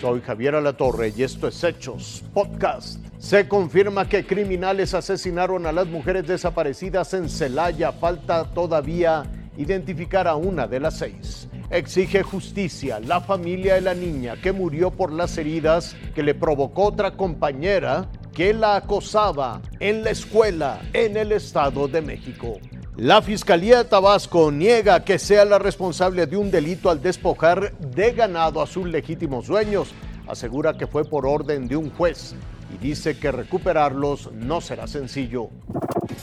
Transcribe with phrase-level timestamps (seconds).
[0.00, 3.04] Soy Javier Alatorre y esto es Hechos Podcast.
[3.18, 7.92] Se confirma que criminales asesinaron a las mujeres desaparecidas en Celaya.
[7.92, 9.24] Falta todavía
[9.58, 11.48] identificar a una de las seis.
[11.68, 16.84] Exige justicia la familia de la niña que murió por las heridas que le provocó
[16.84, 22.58] otra compañera que la acosaba en la escuela en el Estado de México.
[23.00, 28.60] La Fiscalía Tabasco niega que sea la responsable de un delito al despojar de ganado
[28.60, 29.94] a sus legítimos dueños.
[30.28, 32.34] Asegura que fue por orden de un juez
[32.72, 35.50] y dice que recuperarlos no será sencillo.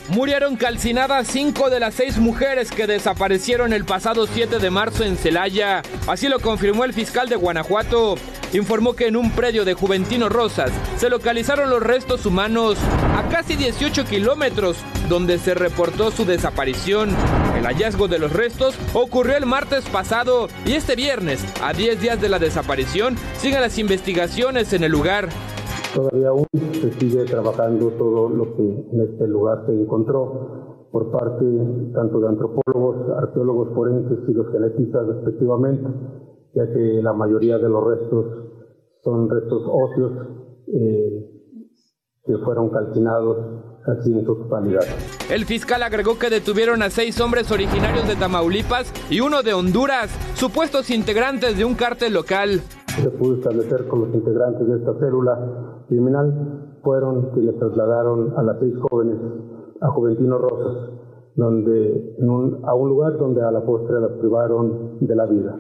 [0.10, 5.18] Murieron calcinadas cinco de las seis mujeres que desaparecieron el pasado 7 de marzo en
[5.18, 5.82] Celaya.
[6.08, 8.16] Así lo confirmó el fiscal de Guanajuato.
[8.54, 12.78] Informó que en un predio de Juventino Rosas se localizaron los restos humanos
[13.18, 14.78] a casi 18 kilómetros
[15.10, 17.14] donde se reportó su desaparición.
[17.58, 22.22] El hallazgo de los restos ocurrió el martes pasado y este viernes, a 10 días
[22.22, 25.28] de la desaparición, siguen las investigaciones en el lugar.
[25.98, 31.44] Todavía aún se sigue trabajando todo lo que en este lugar se encontró por parte
[31.92, 35.90] tanto de antropólogos, arqueólogos forenses y los genetistas respectivamente,
[36.54, 38.26] ya que la mayoría de los restos
[39.04, 40.12] son restos óseos
[40.68, 41.32] eh,
[42.26, 43.38] que fueron calcinados
[43.84, 44.84] casi en totalidad.
[45.32, 50.12] El fiscal agregó que detuvieron a seis hombres originarios de Tamaulipas y uno de Honduras,
[50.36, 52.62] supuestos integrantes de un cártel local.
[53.02, 58.58] Se pudo establecer con los integrantes de esta célula criminal fueron quienes trasladaron a las
[58.60, 59.18] seis jóvenes
[59.82, 60.90] a Juventino Rosas,
[61.36, 62.16] donde,
[62.64, 65.58] a un lugar donde a la postre las privaron de la vida.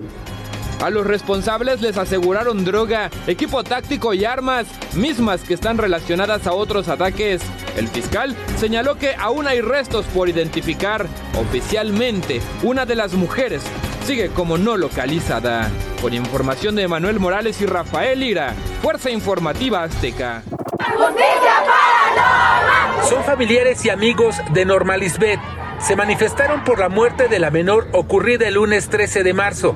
[0.83, 6.53] A los responsables les aseguraron droga, equipo táctico y armas, mismas que están relacionadas a
[6.53, 7.41] otros ataques.
[7.77, 11.07] El fiscal señaló que aún hay restos por identificar.
[11.39, 13.63] Oficialmente, una de las mujeres
[14.05, 15.67] sigue como no localizada.
[16.01, 20.43] Con información de Manuel Morales y Rafael Ira, Fuerza Informativa Azteca.
[23.09, 25.39] Son familiares y amigos de Norma Lisbeth.
[25.79, 29.75] Se manifestaron por la muerte de la menor ocurrida el lunes 13 de marzo.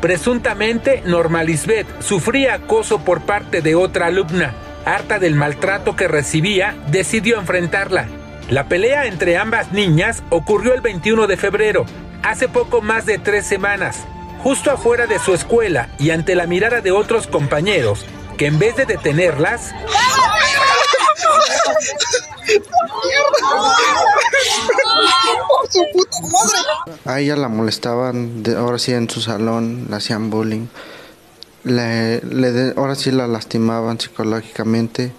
[0.00, 4.54] Presuntamente, Norma Lisbeth sufría acoso por parte de otra alumna.
[4.84, 8.06] Harta del maltrato que recibía, decidió enfrentarla.
[8.48, 11.84] La pelea entre ambas niñas ocurrió el 21 de febrero,
[12.24, 14.04] hace poco más de tres semanas,
[14.42, 18.04] justo afuera de su escuela y ante la mirada de otros compañeros,
[18.36, 19.72] que en vez de detenerlas...
[27.04, 30.66] A ella la molestaban, ahora sí en su salón, le hacían bullying.
[31.64, 32.20] Le,
[32.76, 35.12] ahora sí la lastimaban psicológicamente.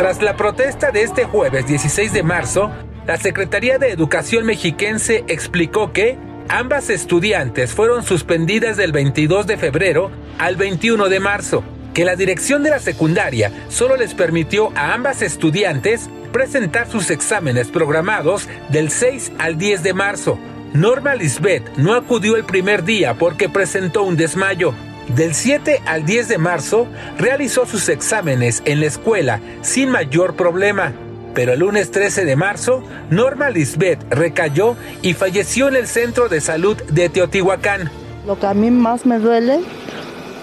[0.00, 2.70] Tras la protesta de este jueves 16 de marzo,
[3.06, 6.16] la Secretaría de Educación mexiquense explicó que
[6.48, 11.62] ambas estudiantes fueron suspendidas del 22 de febrero al 21 de marzo
[11.92, 17.68] que la dirección de la secundaria solo les permitió a ambas estudiantes presentar sus exámenes
[17.68, 20.38] programados del 6 al 10 de marzo.
[20.72, 24.72] Norma Lisbeth no acudió el primer día porque presentó un desmayo.
[25.14, 26.86] Del 7 al 10 de marzo
[27.18, 30.92] realizó sus exámenes en la escuela sin mayor problema.
[31.34, 36.40] Pero el lunes 13 de marzo, Norma Lisbeth recayó y falleció en el centro de
[36.40, 37.90] salud de Teotihuacán.
[38.24, 39.60] Lo que a mí más me duele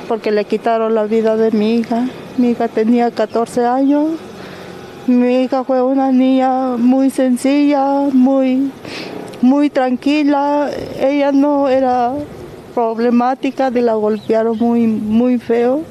[0.09, 2.05] porque le quitaron la vida de mi hija.
[2.37, 4.11] Mi hija tenía 14 años.
[5.07, 8.69] Mi hija fue una niña muy sencilla, muy,
[9.41, 10.69] muy tranquila.
[10.99, 12.11] Ella no era
[12.77, 15.83] problemática, de la golpearon muy, muy feo.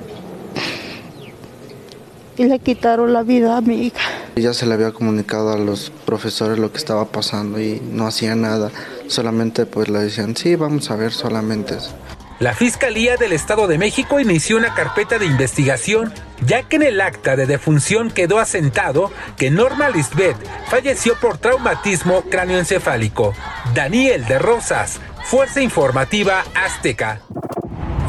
[2.37, 4.09] Y le quitaron la vida a mi hija.
[4.37, 8.37] Ya se le había comunicado a los profesores lo que estaba pasando y no hacía
[8.37, 8.71] nada.
[9.09, 11.91] Solamente pues le decían, sí, vamos a ver solamente eso.
[12.39, 16.13] La Fiscalía del Estado de México inició una carpeta de investigación,
[16.45, 20.37] ya que en el acta de defunción quedó asentado que Norma Lisbeth
[20.69, 23.35] falleció por traumatismo cráneoencefálico.
[23.75, 27.21] Daniel de Rosas, Fuerza Informativa Azteca.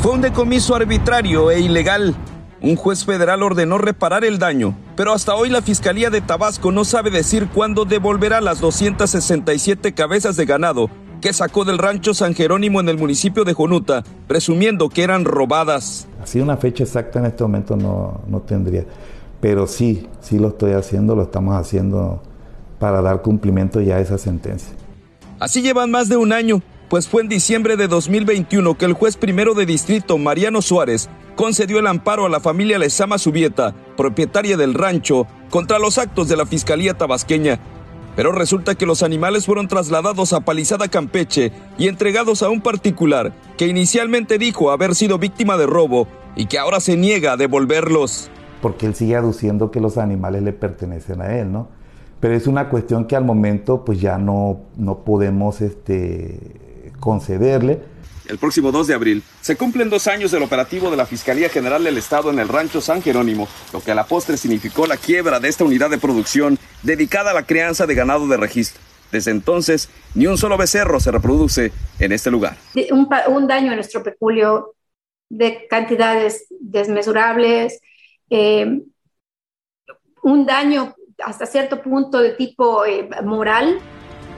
[0.02, 2.16] Fue un decomiso arbitrario e ilegal.
[2.62, 6.86] Un juez federal ordenó reparar el daño, pero hasta hoy la Fiscalía de Tabasco no
[6.86, 10.90] sabe decir cuándo devolverá las 267 cabezas de ganado
[11.22, 16.08] que sacó del rancho San Jerónimo en el municipio de Jonuta, presumiendo que eran robadas.
[16.28, 18.84] Así una fecha exacta en este momento no, no tendría,
[19.40, 22.22] pero sí, sí lo estoy haciendo, lo estamos haciendo
[22.80, 24.76] para dar cumplimiento ya a esa sentencia.
[25.40, 29.16] Así llevan más de un año, pues fue en diciembre de 2021 que el juez
[29.16, 34.74] primero de distrito, Mariano Suárez, concedió el amparo a la familia Lezama Subieta, propietaria del
[34.74, 37.58] rancho, contra los actos de la Fiscalía Tabasqueña
[38.18, 43.32] pero resulta que los animales fueron trasladados a Palizada Campeche y entregados a un particular
[43.58, 46.08] que inicialmente dijo haber sido víctima de robo
[46.38, 48.30] y que ahora se niega a devolverlos.
[48.62, 51.68] Porque él sigue aduciendo que los animales le pertenecen a él, ¿no?
[52.20, 56.40] Pero es una cuestión que al momento pues ya no, no podemos este,
[57.00, 57.82] concederle
[58.30, 61.84] el próximo 2 de abril, se cumplen dos años del operativo de la Fiscalía General
[61.84, 65.40] del Estado en el rancho San Jerónimo, lo que a la postre significó la quiebra
[65.40, 68.82] de esta unidad de producción dedicada a la crianza de ganado de registro.
[69.12, 72.58] Desde entonces, ni un solo becerro se reproduce en este lugar.
[72.92, 74.74] Un, daño a nuestro peculio
[75.30, 77.80] de cantidades desmesurables,
[78.30, 78.82] eh,
[80.24, 83.80] un daño hasta cierto punto de tipo eh, moral,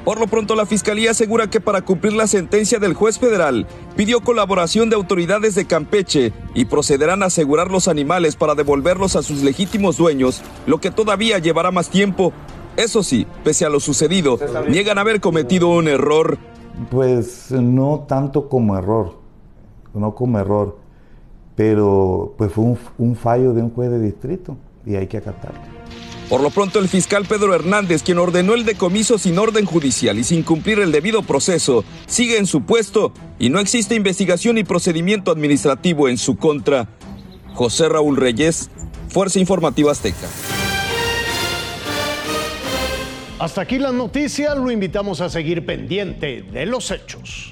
[0.05, 4.21] por lo pronto, la Fiscalía asegura que para cumplir la sentencia del juez federal, pidió
[4.21, 9.43] colaboración de autoridades de Campeche y procederán a asegurar los animales para devolverlos a sus
[9.43, 12.33] legítimos dueños, lo que todavía llevará más tiempo.
[12.75, 16.39] Eso sí, pese a lo sucedido, niegan haber cometido un error.
[16.89, 19.19] Pues no tanto como error,
[19.93, 20.78] no como error,
[21.59, 25.59] pero pues fue un, un fallo de un juez de distrito y hay que acatarlo.
[26.29, 30.23] Por lo pronto, el fiscal Pedro Hernández, quien ordenó el decomiso sin orden judicial y
[30.23, 35.31] sin cumplir el debido proceso, sigue en su puesto y no existe investigación y procedimiento
[35.31, 36.87] administrativo en su contra.
[37.55, 38.69] José Raúl Reyes,
[39.09, 40.29] Fuerza Informativa Azteca.
[43.37, 47.48] Hasta aquí la noticia, lo invitamos a seguir pendiente de los hechos.